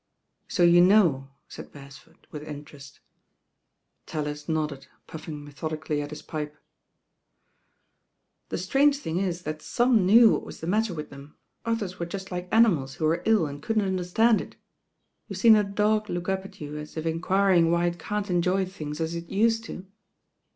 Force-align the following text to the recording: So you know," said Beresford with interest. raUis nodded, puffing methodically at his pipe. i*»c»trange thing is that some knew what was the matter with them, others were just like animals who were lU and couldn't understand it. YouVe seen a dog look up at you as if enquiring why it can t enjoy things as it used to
So 0.47 0.63
you 0.63 0.81
know," 0.81 1.29
said 1.47 1.71
Beresford 1.71 2.25
with 2.31 2.41
interest. 2.41 3.01
raUis 4.07 4.49
nodded, 4.49 4.87
puffing 5.05 5.45
methodically 5.45 6.01
at 6.01 6.09
his 6.09 6.23
pipe. 6.23 6.57
i*»c»trange 8.49 8.95
thing 8.95 9.19
is 9.19 9.43
that 9.43 9.61
some 9.61 10.03
knew 10.03 10.31
what 10.31 10.41
was 10.43 10.59
the 10.59 10.65
matter 10.65 10.95
with 10.95 11.11
them, 11.11 11.35
others 11.67 11.99
were 11.99 12.07
just 12.07 12.31
like 12.31 12.49
animals 12.51 12.95
who 12.95 13.05
were 13.05 13.21
lU 13.27 13.45
and 13.45 13.61
couldn't 13.61 13.83
understand 13.85 14.41
it. 14.41 14.55
YouVe 15.29 15.37
seen 15.37 15.55
a 15.55 15.63
dog 15.63 16.09
look 16.09 16.27
up 16.27 16.45
at 16.45 16.59
you 16.59 16.77
as 16.77 16.97
if 16.97 17.05
enquiring 17.05 17.69
why 17.69 17.85
it 17.85 17.99
can 17.99 18.23
t 18.23 18.33
enjoy 18.33 18.65
things 18.65 18.99
as 18.99 19.13
it 19.13 19.29
used 19.29 19.65
to 19.65 19.85